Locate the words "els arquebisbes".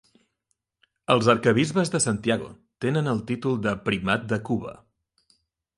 1.15-1.93